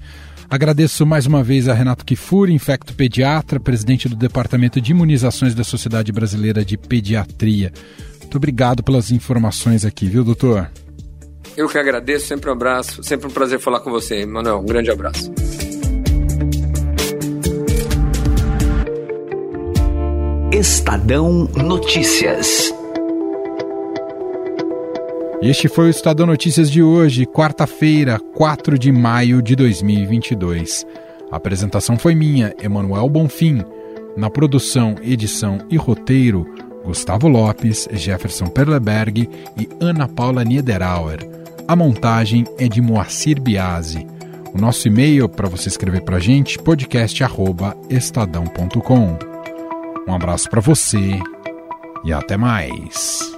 Agradeço 0.50 1.06
mais 1.06 1.26
uma 1.26 1.44
vez 1.44 1.68
a 1.68 1.74
Renato 1.74 2.06
Kifuri, 2.06 2.54
infecto 2.54 2.94
pediatra, 2.94 3.60
presidente 3.60 4.08
do 4.08 4.16
Departamento 4.16 4.80
de 4.80 4.92
Imunizações 4.92 5.56
da 5.56 5.64
Sociedade 5.64 6.12
Brasileira 6.12 6.64
de 6.64 6.78
Pediatria. 6.78 7.72
Muito 8.36 8.44
obrigado 8.44 8.84
pelas 8.84 9.12
informações 9.12 9.86
aqui, 9.86 10.08
viu, 10.08 10.22
doutor? 10.22 10.70
Eu 11.56 11.70
que 11.70 11.78
agradeço, 11.78 12.28
sempre 12.28 12.50
um 12.50 12.54
abraço, 12.54 13.02
sempre 13.02 13.28
um 13.28 13.30
prazer 13.30 13.62
falar 13.62 13.80
com 13.80 13.90
você, 13.90 14.26
Manuel. 14.26 14.60
Um 14.60 14.66
grande 14.66 14.92
abraço. 14.92 15.32
Estadão 20.52 21.48
Notícias. 21.56 22.74
Este 25.42 25.70
foi 25.70 25.86
o 25.86 25.90
Estadão 25.90 26.26
Notícias 26.26 26.70
de 26.70 26.84
hoje, 26.84 27.26
quarta-feira, 27.26 28.20
4 28.20 28.78
de 28.78 28.92
maio 28.92 29.42
de 29.42 29.56
2022. 29.56 30.86
A 31.32 31.38
apresentação 31.38 31.98
foi 31.98 32.14
minha, 32.14 32.54
Emanuel 32.62 33.08
Bonfim. 33.08 33.64
Na 34.18 34.30
produção, 34.30 34.96
edição 35.02 35.58
e 35.70 35.78
roteiro, 35.78 36.46
Gustavo 36.86 37.28
Lopes, 37.28 37.90
Jefferson 37.92 38.46
Perleberg 38.46 39.28
e 39.58 39.68
Ana 39.80 40.08
Paula 40.08 40.44
Niederauer. 40.44 41.20
A 41.68 41.76
montagem 41.76 42.46
é 42.60 42.68
de 42.68 42.80
Moacir 42.82 43.42
Biasi. 43.42 44.06
O 44.54 44.62
nosso 44.62 44.88
e-mail 44.88 45.28
para 45.28 45.50
você 45.50 45.68
escrever 45.68 46.02
para 46.02 46.18
a 46.18 46.20
gente, 46.20 46.60
podcast@estadão.com. 46.60 49.18
Um 50.08 50.14
abraço 50.14 50.48
para 50.50 50.62
você 50.62 51.20
e 52.06 52.14
até 52.14 52.38
mais. 52.38 53.36